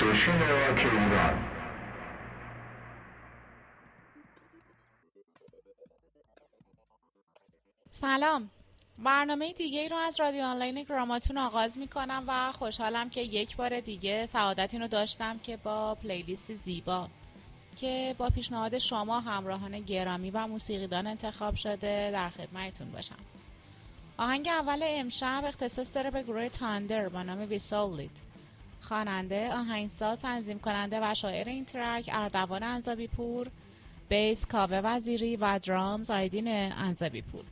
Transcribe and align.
راک 0.00 0.86
سلام. 7.92 8.50
برنامه 8.98 9.52
دیگه 9.52 9.80
ای 9.80 9.88
رو 9.88 9.96
از 9.96 10.20
رادیو 10.20 10.42
آنلاین 10.42 10.82
گراماتون 10.82 11.38
آغاز 11.38 11.78
می 11.78 11.88
کنم 11.88 12.24
و 12.28 12.52
خوشحالم 12.52 13.10
که 13.10 13.20
یک 13.20 13.56
بار 13.56 13.80
دیگه 13.80 14.26
سعادت 14.26 14.68
این 14.72 14.82
رو 14.82 14.88
داشتم 14.88 15.38
که 15.38 15.56
با 15.56 15.94
پلیلیست 15.94 16.54
زیبا 16.54 17.08
که 17.76 18.14
با 18.18 18.30
پیشنهاد 18.30 18.78
شما 18.78 19.20
همراهان 19.20 19.80
گرامی 19.80 20.30
و 20.30 20.46
موسیقیدان 20.46 21.06
انتخاب 21.06 21.54
شده 21.54 22.10
در 22.12 22.28
خدمتتون 22.28 22.90
باشم. 22.90 23.18
آهنگ 24.16 24.48
اول 24.48 24.80
امشب 24.82 25.42
اختصاص 25.46 25.94
داره 25.94 26.10
به 26.10 26.22
گروه 26.22 26.48
تاندر 26.48 27.08
با 27.08 27.22
نام 27.22 27.48
ویسولید 27.48 28.33
خواننده 28.84 29.52
آهنگساز 29.52 30.20
تنظیم 30.20 30.58
کننده 30.58 31.00
و 31.02 31.14
شاعر 31.14 31.48
این 31.48 31.64
ترک 31.64 32.10
اردوان 32.12 32.62
انزابی 32.62 33.06
پور 33.06 33.50
بیس 34.08 34.46
کاوه 34.46 34.80
وزیری 34.84 35.36
و 35.36 35.58
درامز 35.58 36.10
آیدین 36.10 36.48
انزابی 36.72 37.22
پور 37.22 37.44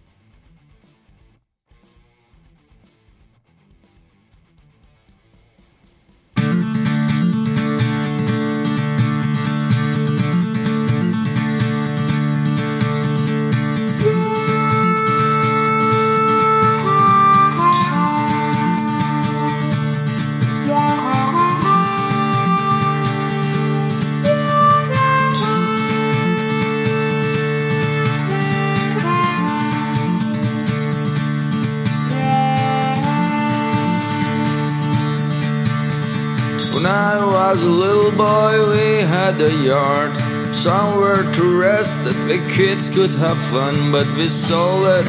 was 37.53 37.62
a 37.64 37.69
little 37.69 38.11
boy, 38.12 38.70
we 38.70 39.03
had 39.03 39.39
a 39.39 39.53
yard. 39.62 40.11
Somewhere 40.55 41.22
to 41.34 41.61
rest 41.61 42.03
that 42.05 42.17
the 42.27 42.39
kids 42.56 42.89
could 42.89 43.12
have 43.20 43.36
fun, 43.53 43.92
but 43.92 44.06
we 44.17 44.27
sold 44.27 44.86
it. 44.86 45.05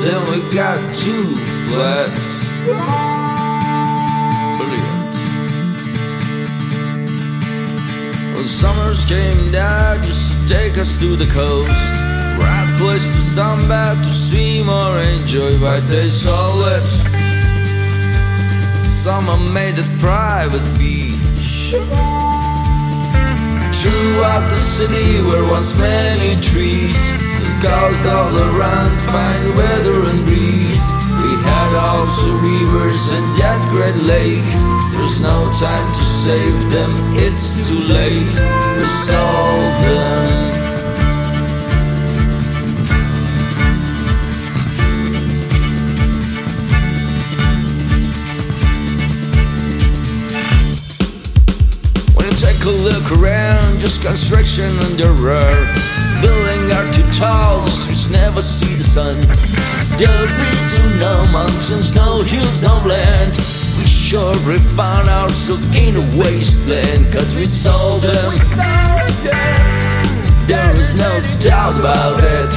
Then 0.00 0.20
we 0.30 0.40
got 0.54 0.80
two 0.96 1.26
flats. 1.68 2.48
Brilliant. 4.56 5.12
When 8.34 8.46
summers 8.46 9.04
came 9.04 9.52
down, 9.52 10.02
just 10.04 10.32
to 10.32 10.48
take 10.48 10.78
us 10.78 10.98
to 11.00 11.16
the 11.16 11.26
coast. 11.26 11.68
Right 12.40 12.74
place 12.78 13.12
to 13.12 13.20
sunbathe, 13.20 14.02
to 14.02 14.10
swim 14.10 14.70
or 14.70 14.98
enjoy, 15.00 15.58
but 15.60 15.80
they 15.80 16.08
sold 16.08 16.64
it. 16.78 17.13
Someone 19.04 19.52
made 19.52 19.76
a 19.78 19.84
private 20.00 20.64
beach. 20.78 21.76
Throughout 23.76 24.48
the 24.48 24.56
city 24.56 25.20
were 25.20 25.46
once 25.50 25.78
many 25.78 26.40
trees. 26.40 26.96
The 27.12 27.50
skies 27.60 28.06
all 28.06 28.34
around, 28.34 28.96
fine 29.12 29.56
weather 29.58 30.08
and 30.08 30.24
breeze. 30.24 30.86
We 31.20 31.36
had 31.36 31.72
also 31.84 32.32
rivers 32.40 33.12
and 33.12 33.26
that 33.36 33.60
great 33.76 34.00
lake. 34.08 34.48
There's 34.96 35.20
no 35.20 35.52
time 35.60 35.92
to 35.92 36.02
save 36.02 36.72
them, 36.72 36.90
it's 37.20 37.68
too 37.68 37.80
late. 37.80 38.34
We 38.78 38.86
sold 38.86 39.84
them. 39.84 40.53
A 52.64 52.70
look 52.70 53.12
around, 53.20 53.78
just 53.78 54.00
construction 54.00 54.70
under 54.88 55.04
the 55.04 55.12
road. 55.20 55.68
Building 56.22 56.72
are 56.72 56.90
too 56.94 57.04
tall, 57.12 57.60
the 57.60 57.70
streets 57.70 58.08
never 58.08 58.40
see 58.40 58.74
the 58.76 58.82
sun. 58.82 59.20
There'll 60.00 60.32
be 60.32 60.50
to 60.72 60.82
no 60.96 61.28
mountains, 61.30 61.94
no 61.94 62.22
hills, 62.22 62.62
no 62.62 62.80
land. 62.88 63.36
We 63.76 63.84
sure 63.84 64.32
we 64.48 64.56
found 64.72 65.10
ourselves 65.10 65.60
in 65.76 65.96
a 65.96 66.04
wasteland, 66.16 67.12
cause 67.12 67.36
we 67.36 67.44
sold 67.44 68.00
them. 68.00 68.32
There 70.48 70.74
is 70.80 70.96
no 70.96 71.20
doubt 71.44 71.76
about 71.78 72.24
it. 72.24 72.48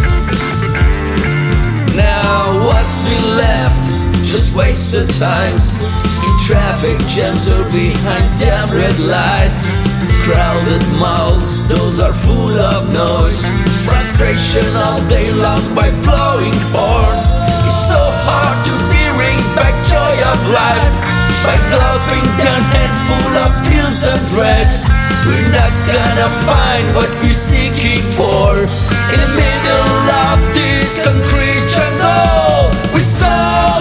Now 1.99 2.63
what's 2.63 3.01
been 3.03 3.35
left? 3.35 3.83
Just 4.23 4.55
wasted 4.55 5.09
times 5.19 5.75
in 6.23 6.31
traffic 6.47 6.97
jams 7.11 7.49
or 7.49 7.63
behind 7.71 8.39
damn 8.39 8.71
red 8.71 8.97
lights. 8.99 9.86
Crowded 10.27 10.83
mouths, 10.99 11.65
those 11.69 12.01
are 12.01 12.11
full 12.11 12.51
of 12.51 12.91
noise. 12.91 13.47
Frustration 13.87 14.67
all 14.75 14.99
day 15.07 15.31
long 15.31 15.63
by 15.73 15.87
flowing 16.03 16.51
horns. 16.75 17.31
It's 17.63 17.87
so 17.87 17.95
hard 18.27 18.59
to 18.67 18.73
bring 19.15 19.39
back 19.55 19.71
joy 19.87 20.15
of 20.27 20.39
life 20.51 20.95
by 21.47 21.55
gulping 21.71 22.27
down 22.43 22.59
handful 22.75 23.39
of 23.39 23.55
pills 23.71 24.03
and 24.03 24.19
drugs. 24.27 24.83
We're 25.23 25.47
not 25.47 25.71
gonna 25.87 26.27
find 26.43 26.83
what 26.91 27.07
we're 27.23 27.31
seeking 27.31 28.03
for 28.19 28.67
in 28.67 29.19
the 29.23 29.31
middle 29.31 30.11
of 30.27 30.43
this 30.51 30.99
concrete 30.99 31.71
jungle. 31.71 32.67
We 32.93 32.99
saw 32.99 33.79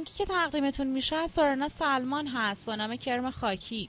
آهنگی 0.00 0.12
که 0.12 0.24
تقدیمتون 0.24 0.86
میشه 0.86 1.16
از 1.16 1.30
سارنا 1.30 1.68
سلمان 1.68 2.26
هست 2.26 2.66
با 2.66 2.74
نام 2.74 2.96
کرم 2.96 3.30
خاکی. 3.30 3.88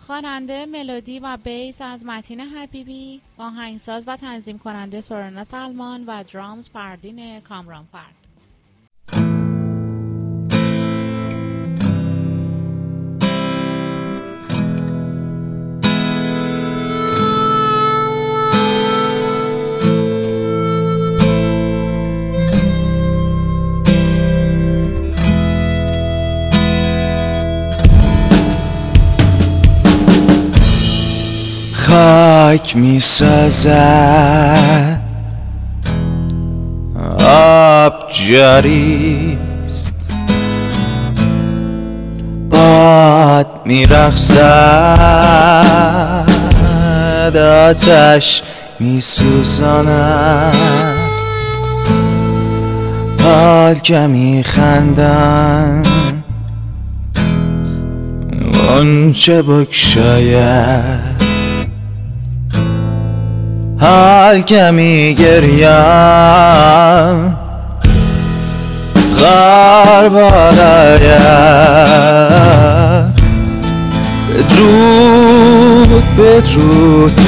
خواننده 0.00 0.66
ملودی 0.66 1.20
و 1.20 1.36
بیس 1.44 1.80
از 1.80 2.04
متین 2.04 2.40
حبیبی 2.40 3.20
آهنگساز 3.38 4.04
و 4.08 4.16
تنظیم 4.16 4.58
کننده 4.58 5.00
سورنا 5.00 5.44
سلمان 5.44 6.04
و 6.06 6.24
درامز 6.32 6.68
فردین 6.70 7.40
کامران 7.40 7.84
فرد 7.92 8.25
خاک 32.56 32.76
می 32.76 33.00
سازد 33.00 35.00
آب 37.26 37.94
جاریست. 38.28 39.96
باد 42.50 43.46
می 43.64 43.86
رخصد 43.86 44.36
آتش 47.36 48.42
می 48.80 49.00
سوزاند 49.00 50.54
حال 53.24 53.76
می 54.06 54.44
خندن 54.44 55.82
آنچه 58.78 59.42
بکشاید. 59.42 61.15
حال 63.80 64.40
کمی 64.42 65.14
گریم 65.14 65.66
غار 69.16 70.08
بالاید 70.08 71.26
بدرود 74.34 76.04
بدرود 76.16 77.20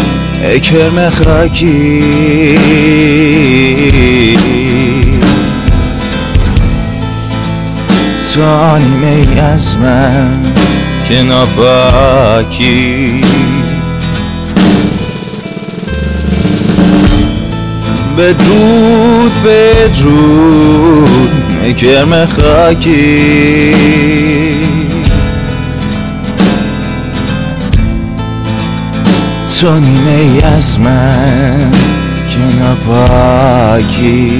ای 0.42 0.60
کرم 0.60 1.08
خاکی. 1.08 2.58
تو 8.34 8.78
نیمه 8.78 9.06
ای 9.06 9.40
از 9.40 9.76
من 9.78 10.42
که 11.08 11.22
ناپاکی. 11.22 13.20
بدرود 18.18 19.32
بدرود 19.44 21.30
کرم 21.76 22.24
خاکی. 22.24 23.74
تو 29.60 29.80
نیمه 29.80 30.44
از 30.44 30.80
من 30.80 31.70
که 32.30 32.38
نپاکی 32.38 34.38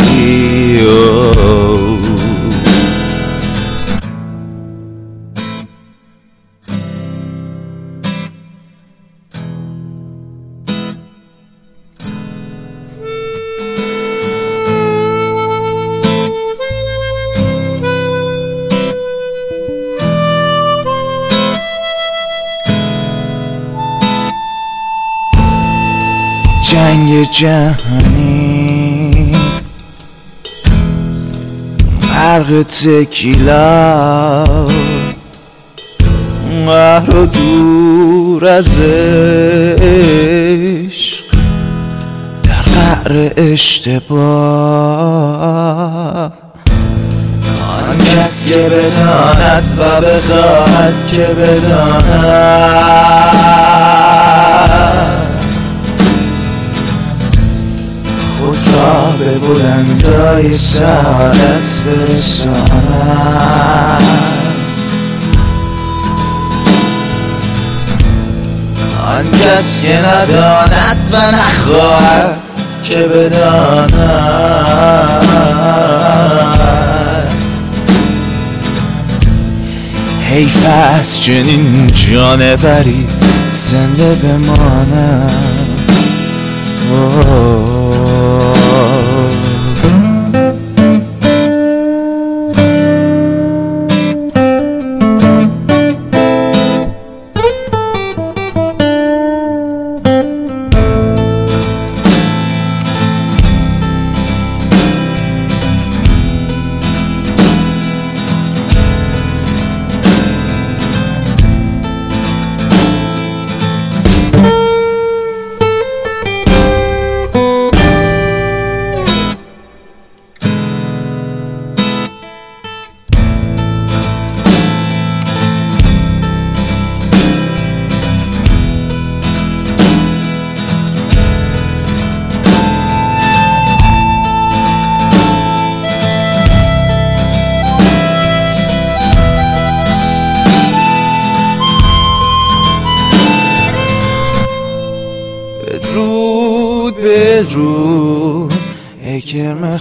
جنگ 26.98 27.30
جهانی. 27.30 29.10
غرق 32.02 32.62
تکیلا. 32.62 34.44
قهر 36.66 37.16
و 37.16 37.26
دور 37.26 38.46
از 38.46 38.68
عشق. 39.78 41.24
در 42.42 42.62
قعر 42.62 43.30
اشتباه. 43.36 44.18
آن 47.68 47.98
کس 47.98 48.48
که 48.48 48.56
بداند 48.56 49.80
و 49.80 49.82
بخواهد 50.00 50.94
که 51.10 51.26
بداند. 51.38 52.68
را 58.66 59.10
به 59.18 59.38
بلندای 59.38 60.52
سعادت 60.52 61.82
برساند 61.86 63.28
آن 69.06 69.24
کس 69.30 69.80
که 69.80 69.98
نداند 69.98 70.96
و 71.12 71.16
نخواهد 71.16 72.36
که 72.84 72.96
بداند. 72.96 73.92
حیف 80.30 80.66
از 80.92 81.20
چنین 81.20 81.86
جانوری 81.86 83.06
زنده 83.52 84.14
بماند. 84.14 85.67
بدرود 86.90 88.67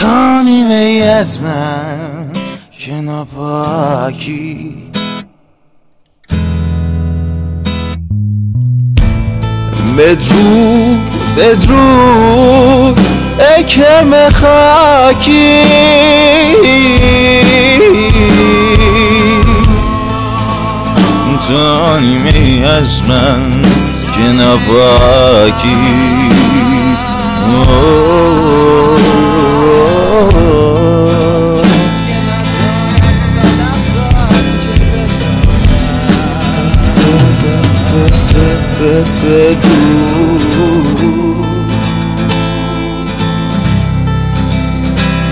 تا 0.00 0.42
نیمه 0.42 1.04
از 1.18 1.40
من 1.40 2.30
که 2.70 2.92
ناپاکی. 2.92 4.74
بدرود 11.36 13.00
ای 13.56 13.64
کرم 13.64 14.28
خاکی. 14.28 15.62
تانیمی 21.48 22.64
از 22.64 23.02
من 23.08 23.62
که 24.14 24.22
نباکی 24.22 25.76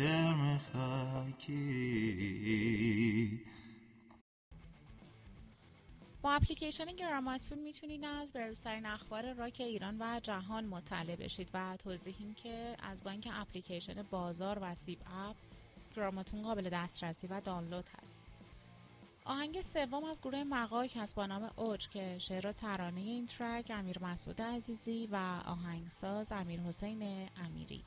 کرم 0.00 0.60
خاکی. 0.72 1.50
با 6.22 6.32
اپلیکیشن 6.32 6.84
گراماتون 6.84 7.58
می‌تونید 7.58 8.04
از 8.04 8.32
بروزترین 8.32 8.86
اخبار 8.86 9.32
راک 9.32 9.60
ایران 9.60 9.96
و 10.00 10.20
جهان 10.22 10.64
مطلع 10.64 11.16
بشید 11.16 11.48
و 11.54 11.76
توضیحیم 11.76 12.34
که 12.34 12.76
از 12.82 13.04
بانک 13.04 13.28
اپلیکیشن 13.32 14.02
بازار 14.10 14.58
و 14.62 14.74
سیب 14.74 14.98
اپ 15.16 15.36
گراماتون 15.96 16.42
قابل 16.42 16.68
دسترسی 16.72 17.26
و 17.26 17.40
دانلود 17.40 17.84
هست. 18.02 18.22
آهنگ 19.24 19.60
سوم 19.60 20.04
از 20.04 20.20
گروه 20.20 20.44
مقاک 20.44 20.96
هست 20.96 21.14
با 21.14 21.26
نام 21.26 21.50
اوج 21.56 21.88
که 21.88 22.18
شعر 22.18 22.46
و 22.46 22.52
ترانه 22.52 23.00
این 23.00 23.26
ترک 23.26 23.70
امیر 23.74 23.98
مسعود 24.02 24.42
عزیزی 24.42 25.08
و 25.12 25.16
آهنگساز 25.46 26.32
امیر 26.32 26.60
حسین 26.60 27.28
امیری. 27.36 27.84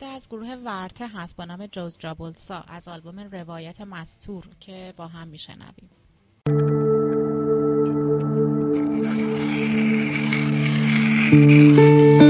گزیده 0.00 0.14
از 0.14 0.28
گروه 0.28 0.54
ورته 0.54 1.08
هست 1.08 1.36
با 1.36 1.44
نام 1.44 1.66
جوز 1.66 1.98
جابولسا 1.98 2.64
از 2.68 2.88
آلبوم 2.88 3.20
روایت 3.20 3.80
مستور 3.80 4.44
که 4.60 4.94
با 4.96 5.06
هم 5.06 5.28
میشنویم. 5.28 5.90
Música 11.32 12.29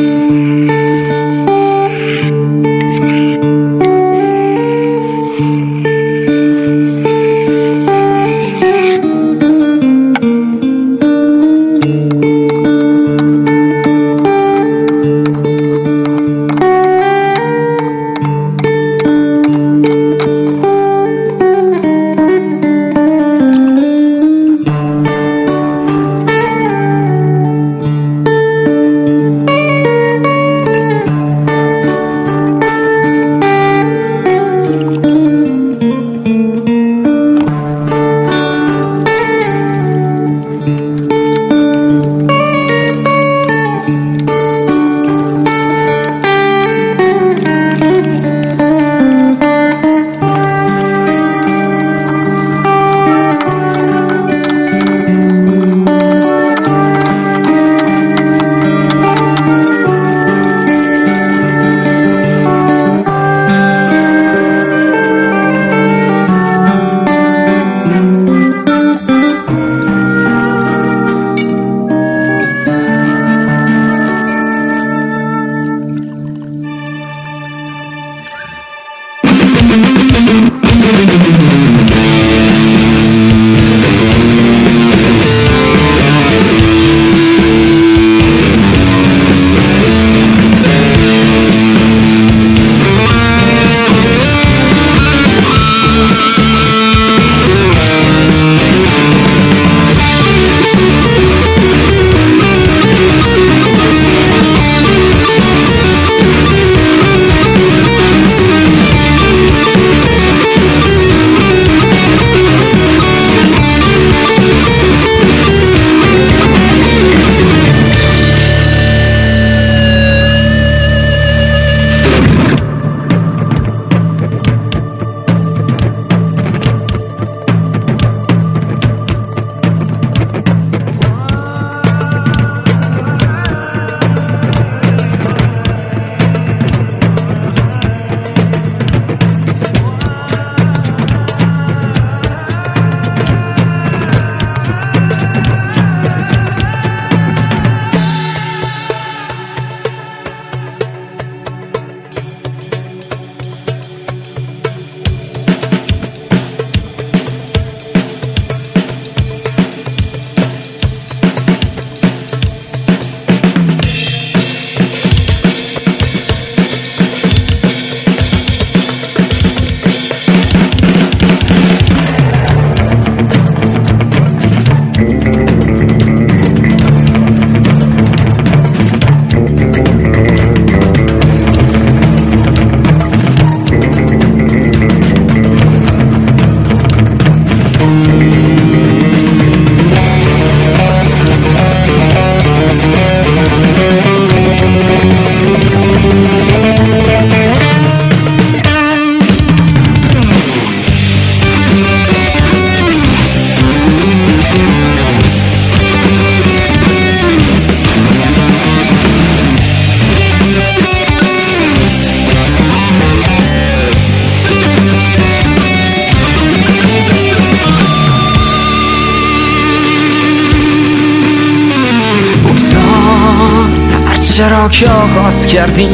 که 224.68 224.90
آغاز 224.90 225.46
کردیم 225.46 225.88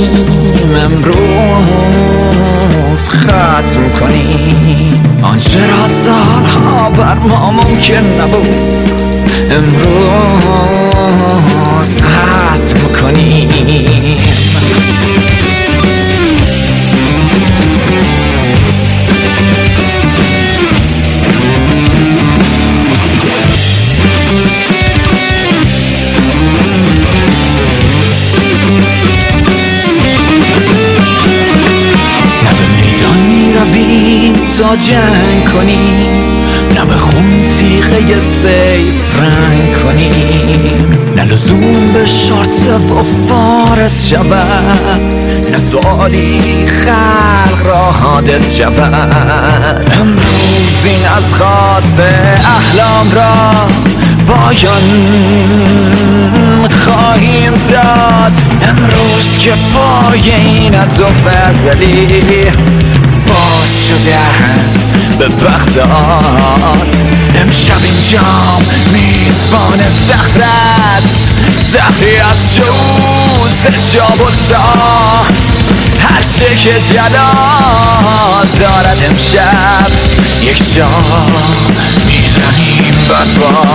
امروز 0.84 1.10
ختم 3.10 3.88
کنیم. 4.00 5.02
آنچه 5.22 5.66
را 5.66 5.88
سالها 5.88 6.90
بر 6.90 7.14
ما 7.14 7.50
ممکن 7.50 8.22
نبود؟ 8.22 8.84
امروز 9.50 10.72
ختم 12.02 12.78
کنیم. 13.02 14.45
جنگ 34.90 35.44
کنیم 35.52 36.26
نه 36.74 36.84
به 36.84 36.94
خون 36.94 37.38
تیغه 37.38 38.18
سیف 38.18 39.20
رنگ 39.20 39.82
کنیم 39.84 40.92
نه 41.16 41.24
لزوم 41.24 41.92
به 41.92 42.06
شارت 42.06 42.66
و 42.90 43.02
فارس 43.02 44.08
شود 44.08 45.14
نه 45.52 45.58
سوالی 45.58 46.66
خلق 46.66 47.66
را 47.66 47.82
حادث 47.82 48.56
شود. 48.56 49.90
امروز 50.00 50.84
این 50.84 51.06
از 51.16 51.34
خاص 51.34 52.00
احلام 52.00 53.10
را 53.14 53.52
پایان 54.28 54.82
خواهیم 56.70 57.52
داد. 57.52 58.32
امروز 58.62 59.38
که 59.38 59.50
پای 59.50 60.30
این 60.30 60.74
فضلی 61.10 62.06
باز 62.06 62.95
شده 63.88 64.14
است 64.14 64.90
به 65.18 65.28
بغداد. 65.28 66.92
امشب 67.34 67.84
اینجام 67.84 68.62
میزبان 68.92 69.88
زهر 69.88 70.42
است 70.96 71.28
زهری 71.60 72.16
از 72.16 72.54
شوز 72.54 73.66
جابلسا. 73.92 74.62
هر 75.98 76.22
چه 76.38 76.56
که 76.56 76.80
جلال 76.80 78.46
دارد 78.60 78.98
امشب 79.10 79.90
یک 80.42 80.74
جا 80.74 80.88
می‌زنیم 82.06 82.94
بدبا. 83.08 83.66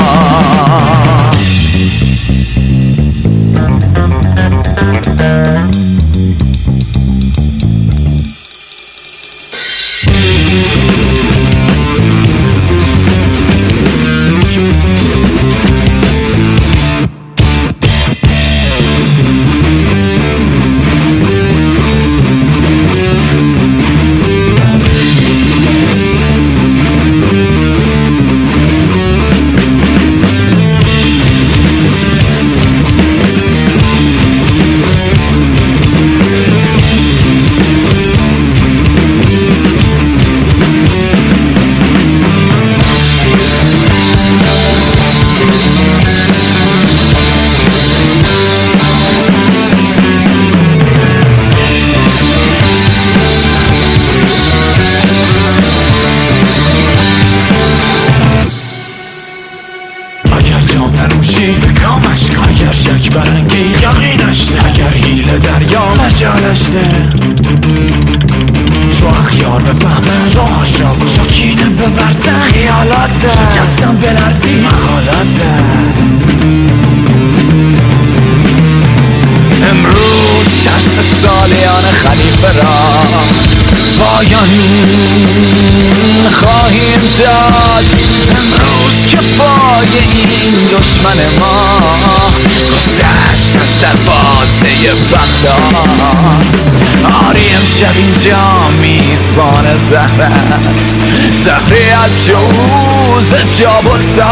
جوز 103.62 103.69
جابلسا 103.69 104.24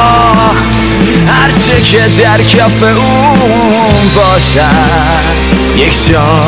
هرچه 1.28 1.82
که 1.82 2.24
در 2.24 2.42
کف 2.42 2.84
اون 2.84 4.10
باشد. 4.16 5.36
یک 5.78 6.08
جا 6.08 6.42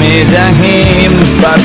می‌دهیم 0.00 1.40
بر 1.42 1.58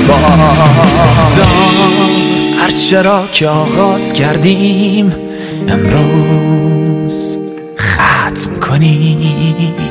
هرچه 2.62 3.02
را 3.02 3.28
که 3.32 3.48
آغاز 3.48 4.14
کردیم 4.14 5.16
امروز 5.68 7.38
ختم 7.78 8.60
کنیم. 8.60 9.85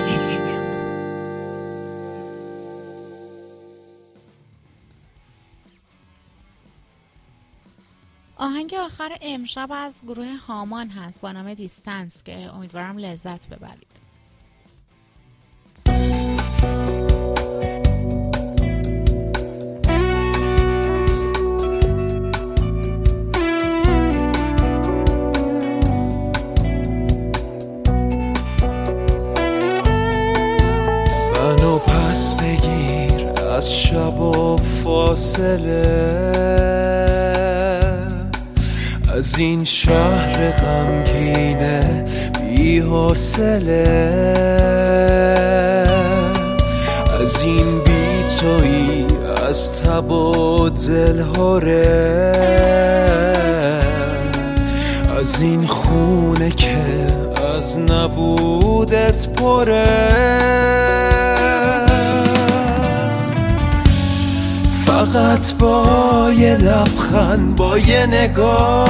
آهنگ 8.65 8.75
آخر 8.75 9.17
امشب 9.21 9.69
از 9.71 9.95
گروه 10.07 10.37
هامان 10.37 10.89
هست 10.89 11.21
با 11.21 11.33
نام 11.33 11.55
دیستنس 11.55 12.23
که 12.23 12.33
امیدوارم 12.33 12.99
لذت 12.99 13.47
ببرید. 13.47 13.87
پس 31.87 32.35
بگیر 32.35 33.29
از 33.41 33.75
شب 33.75 34.21
و 34.21 34.57
فاصله. 34.57 35.85
از 39.17 39.39
این 39.39 39.65
شهر 39.65 40.51
غمگینه 40.51 42.05
بی 42.41 42.79
حوصله. 42.79 43.85
از 47.21 47.43
این 47.43 47.79
بی 47.85 48.25
تویی 48.41 49.07
از 49.49 49.83
تب 49.83 50.13
و 50.13 50.69
دلهوره 50.69 51.83
از 55.21 55.43
این 55.43 55.67
خونه 55.67 56.51
که 56.51 56.85
از 57.57 57.79
نبودت 57.79 59.29
پره. 59.29 60.84
فقط 65.15 65.53
با 65.59 66.31
یه 66.37 66.57
لبخند 66.57 67.57
با 67.57 67.79
یه 67.79 68.07
نگاه. 68.07 68.89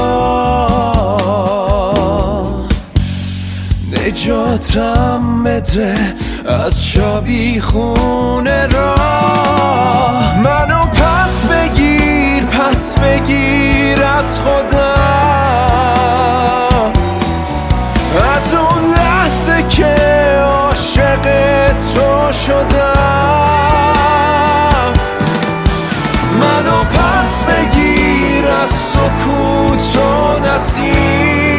نجاتم 3.93 5.45
بده 5.45 5.95
از 6.47 6.87
شبی 6.87 7.61
خونه 7.61 8.67
را. 8.67 8.95
منو 10.45 10.87
پس 10.87 11.47
بگیر 11.47 12.45
پس 12.45 12.99
بگیر 12.99 14.03
از 14.03 14.41
خودم. 14.41 14.95
از 18.37 18.55
اون 18.55 18.95
لحظه 18.95 19.63
که 19.69 19.97
عاشق 20.49 21.23
تو 21.95 22.33
شدم. 22.33 23.94
سکوت 28.67 29.97
و 29.97 30.39
نسیم. 30.39 31.54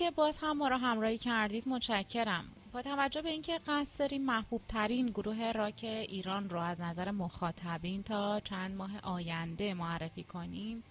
اینکه 0.00 0.16
باز 0.16 0.38
هم 0.38 0.56
ما 0.56 0.68
را 0.68 0.78
همراهی 0.78 1.18
کردید 1.18 1.68
متشکرم. 1.68 2.44
با 2.72 2.82
توجه 2.82 3.22
به 3.22 3.28
اینکه 3.28 3.60
قصد 3.66 3.98
داریم 3.98 4.22
محبوب 4.22 4.60
ترین 4.68 5.06
گروه 5.06 5.52
راک 5.52 5.80
ایران 5.84 6.50
رو 6.50 6.60
از 6.60 6.80
نظر 6.80 7.10
مخاطبین 7.10 8.02
تا 8.02 8.40
چند 8.40 8.76
ماه 8.76 8.90
آینده 9.02 9.74
معرفی 9.74 10.22
کنیم 10.22 10.82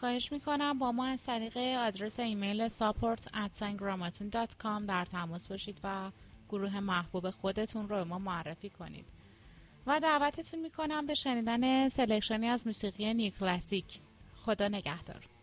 خواهش 0.00 0.32
می‌کنم 0.32 0.78
با 0.78 0.92
ما 0.92 1.06
از 1.06 1.24
طریق 1.24 1.56
آدرس 1.56 2.20
ایمیل 2.20 2.68
support 2.68 3.20
در 4.86 5.04
تماس 5.04 5.48
باشید 5.48 5.78
و 5.84 6.10
گروه 6.48 6.80
محبوب 6.80 7.30
خودتون 7.30 7.88
رو 7.88 8.04
ما 8.04 8.18
معرفی 8.18 8.70
کنید. 8.70 9.04
و 9.86 10.00
دعوتتون 10.00 10.60
می‌کنم 10.60 11.06
به 11.06 11.14
شنیدن 11.14 11.88
selection 11.88 12.42
ی 12.42 12.48
از 12.48 12.66
موسیقی 12.66 13.14
new 13.14 13.32
classic 13.40 14.00
خدا 14.44 14.68
نگهدار. 14.68 15.33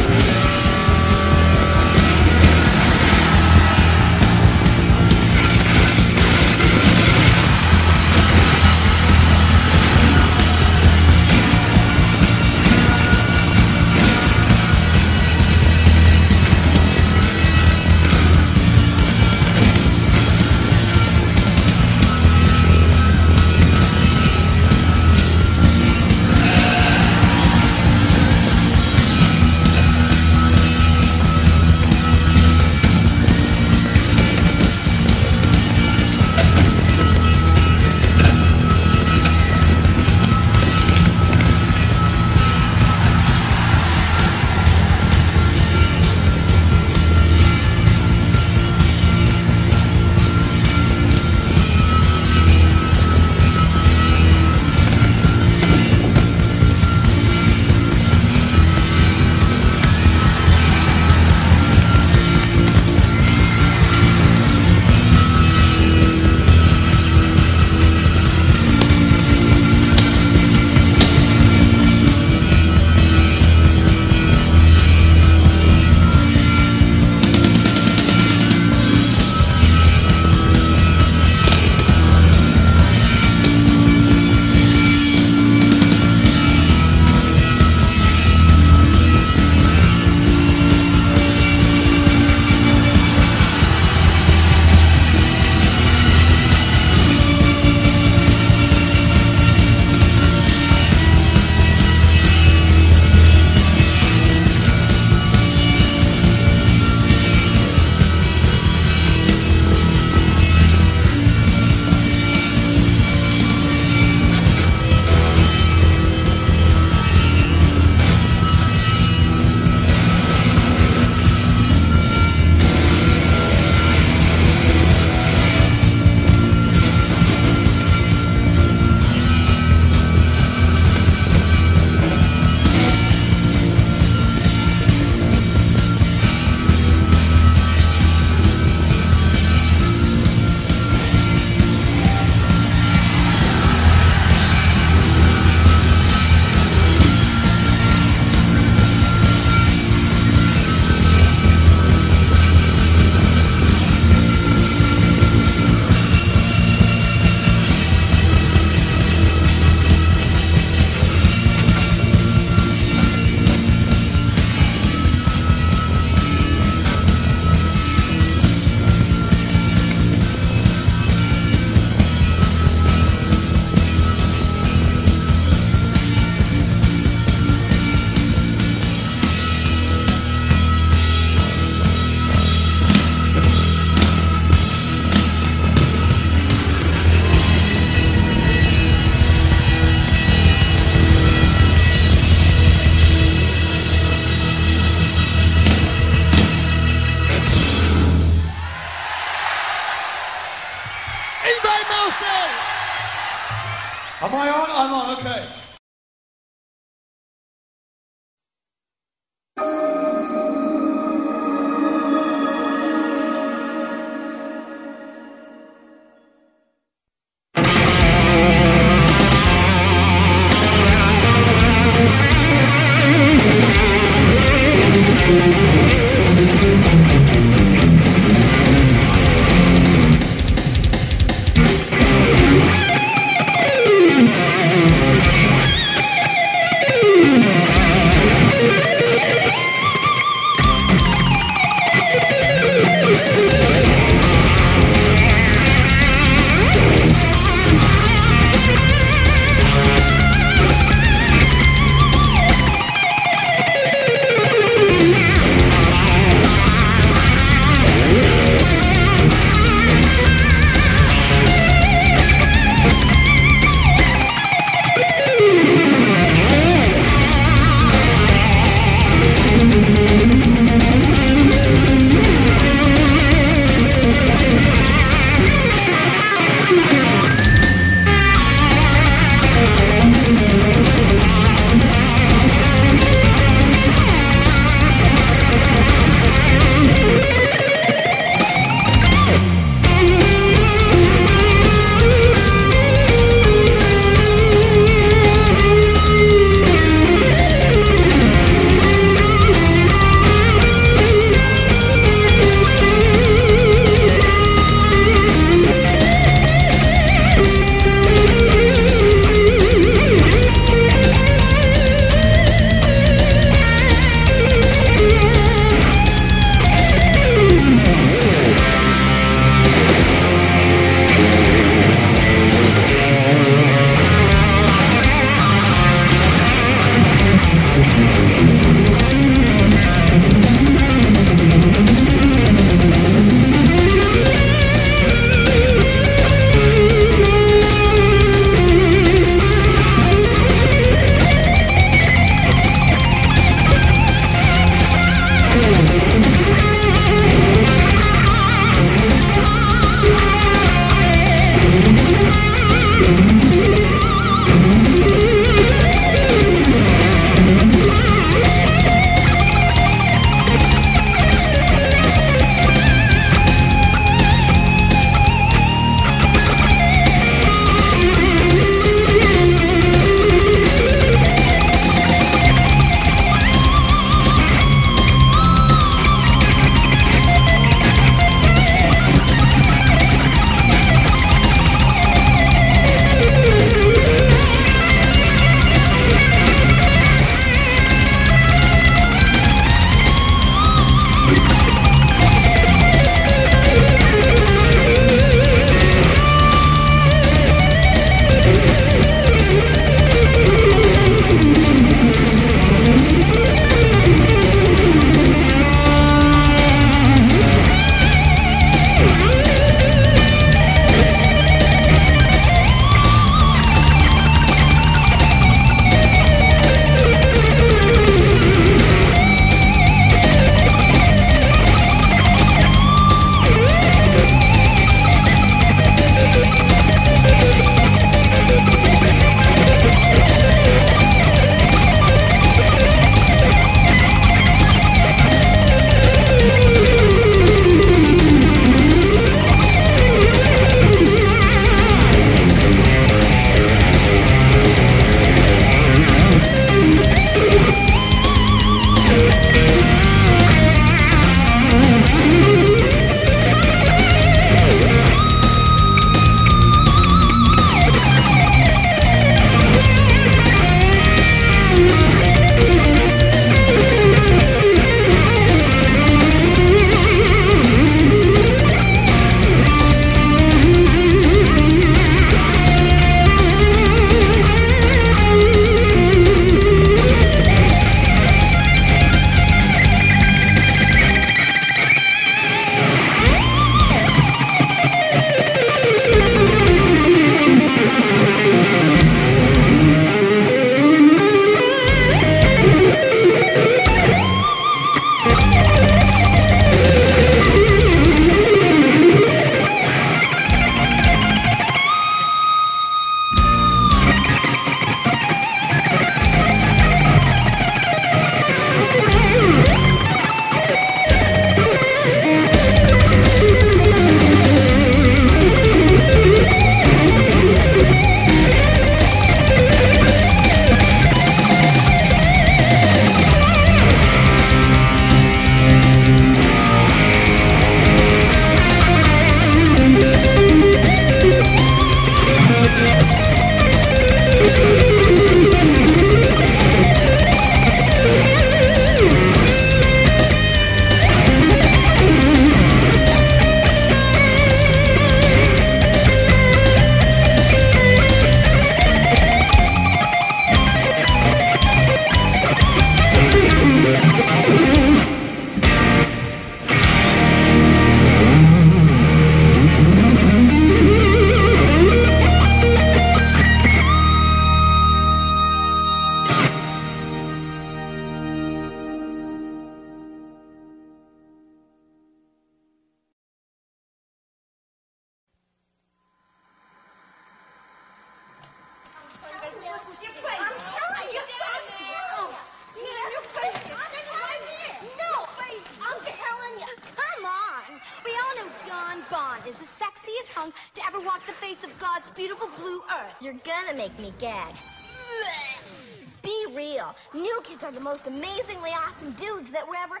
Most 598.00 598.16
amazingly 598.16 598.70
awesome 598.70 599.12
dudes 599.12 599.50
that 599.50 599.66
were 599.66 599.76
ever 599.76 600.00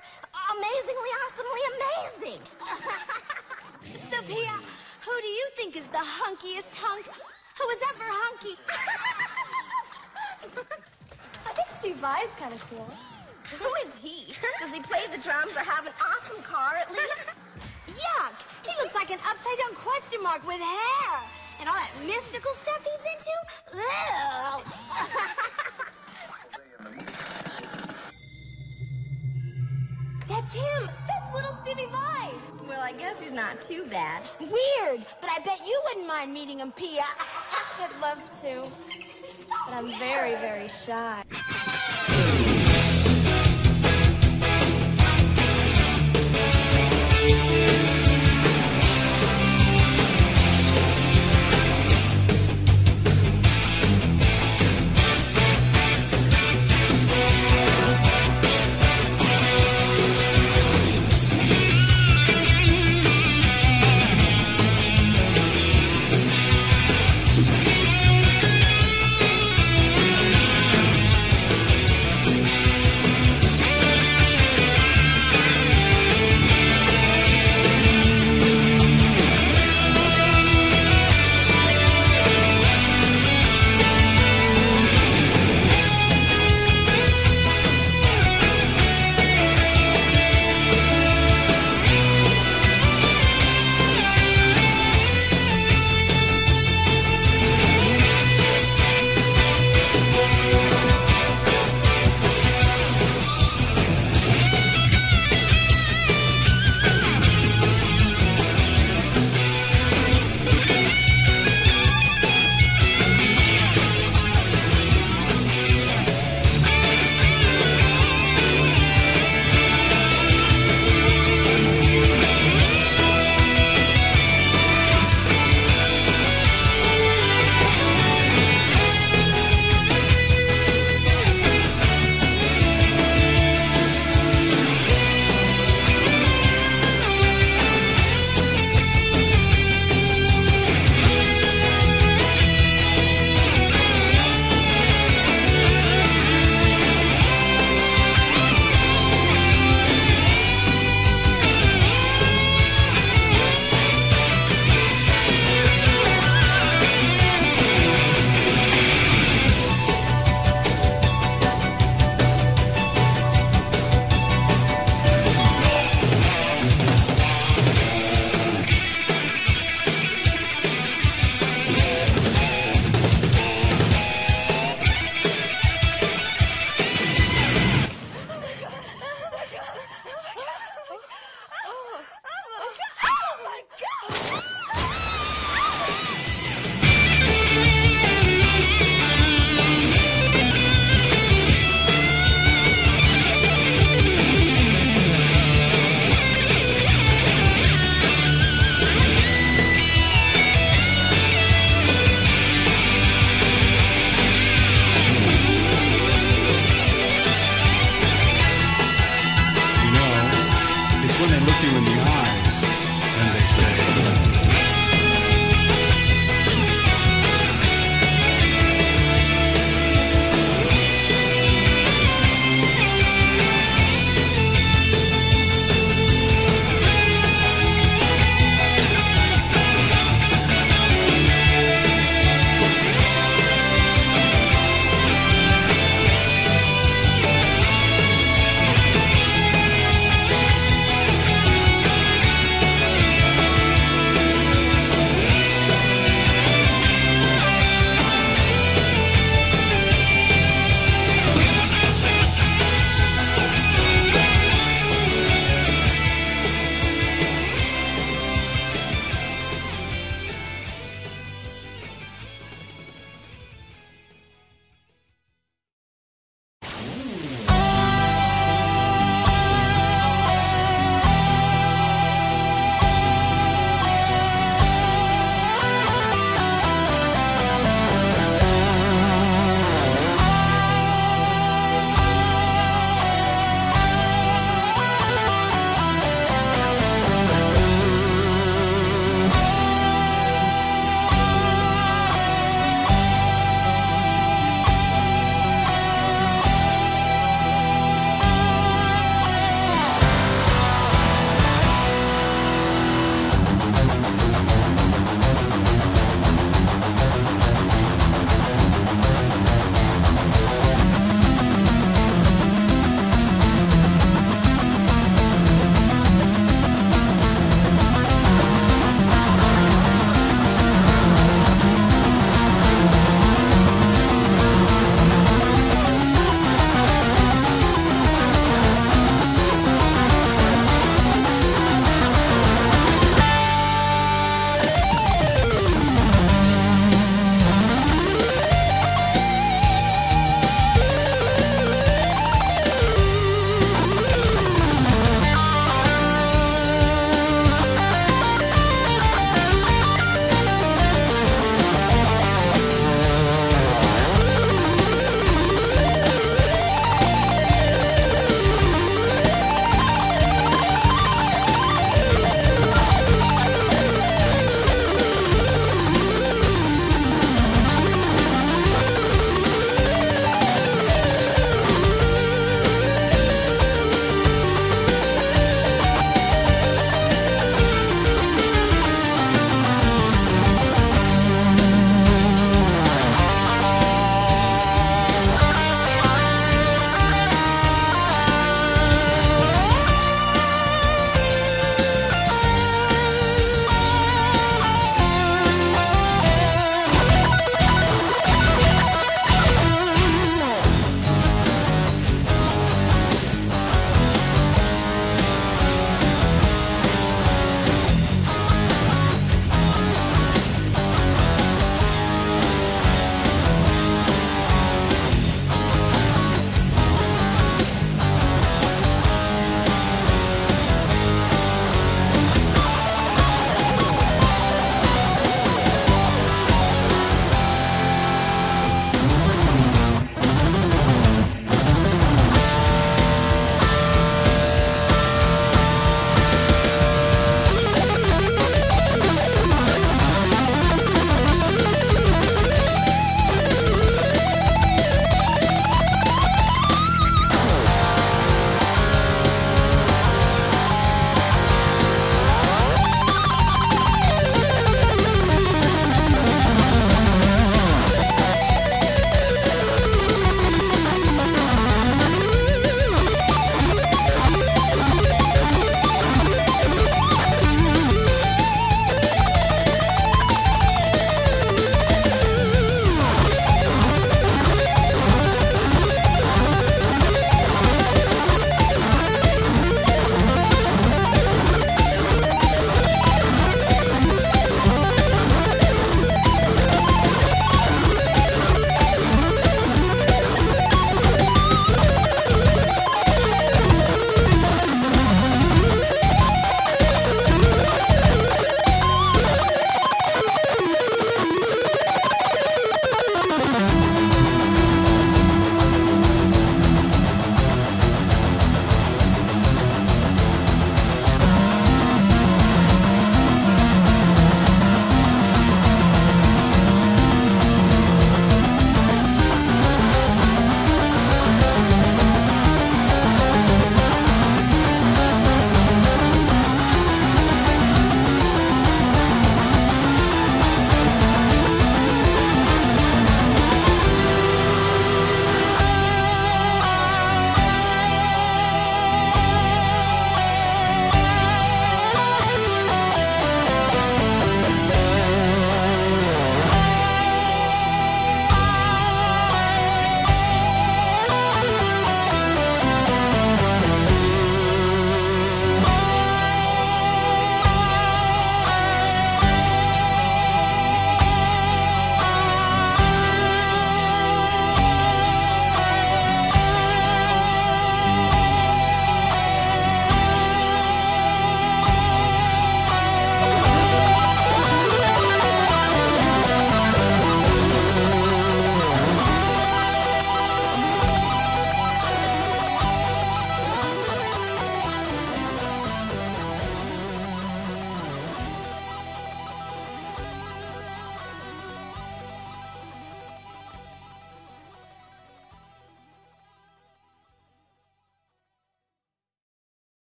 amazingly 0.56 1.10
awesomely 1.20 1.60
amazing. 1.76 2.40
Sophia, 4.10 4.56
who 5.04 5.12
do 5.20 5.26
you 5.26 5.46
think 5.56 5.76
is 5.76 5.86
the 5.88 5.98
hunkiest 5.98 6.74
hunk 6.76 7.06
who 7.06 7.66
was 7.66 7.78
ever 7.92 8.04
hunky? 8.08 8.56
I 11.44 11.52
think 11.52 11.68
Steve 11.78 11.96
Vai's 11.96 12.30
kind 12.38 12.54
of 12.54 12.64
cool. 12.70 12.88
Who 13.58 13.68
is 13.84 13.92
he? 14.00 14.32
Does 14.60 14.72
he 14.72 14.80
play 14.80 15.04
the 15.12 15.18
drums 15.20 15.54
or 15.56 15.60
have 15.60 15.86
an 15.86 15.92
awesome 16.00 16.42
car 16.42 16.76
at 16.80 16.90
least? 16.90 17.34
Yuck! 17.88 18.32
He 18.64 18.72
looks 18.80 18.94
like 18.94 19.10
an 19.10 19.18
upside 19.28 19.58
down 19.58 19.74
question 19.74 20.22
mark 20.22 20.46
with 20.46 20.60
hair. 20.60 21.20
And 21.60 21.68
all 21.68 21.76
that 21.76 21.90
mystical 22.06 22.54
stuff 22.62 22.69
I 35.40 35.42
bet 35.42 35.66
you 35.66 35.80
wouldn't 35.86 36.06
mind 36.06 36.34
meeting 36.34 36.58
him, 36.58 36.70
Pia. 36.70 37.02
I'd 37.80 37.98
love 38.02 38.30
to. 38.42 38.70
But 39.64 39.72
I'm 39.72 39.86
very, 39.98 40.34
very 40.34 40.68
shy. 40.68 41.24